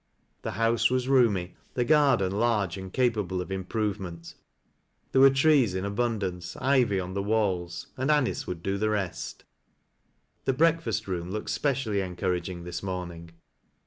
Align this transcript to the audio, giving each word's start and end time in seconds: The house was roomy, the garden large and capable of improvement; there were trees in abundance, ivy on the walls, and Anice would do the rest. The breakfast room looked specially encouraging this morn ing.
The 0.41 0.53
house 0.53 0.89
was 0.89 1.07
roomy, 1.07 1.53
the 1.75 1.85
garden 1.85 2.31
large 2.31 2.75
and 2.75 2.91
capable 2.91 3.39
of 3.39 3.51
improvement; 3.51 4.33
there 5.11 5.21
were 5.21 5.29
trees 5.29 5.75
in 5.75 5.85
abundance, 5.85 6.55
ivy 6.55 6.99
on 6.99 7.13
the 7.13 7.21
walls, 7.21 7.85
and 7.97 8.09
Anice 8.09 8.47
would 8.47 8.63
do 8.63 8.79
the 8.79 8.89
rest. 8.89 9.43
The 10.45 10.53
breakfast 10.53 11.07
room 11.07 11.29
looked 11.29 11.51
specially 11.51 12.01
encouraging 12.01 12.63
this 12.63 12.81
morn 12.81 13.11
ing. 13.11 13.31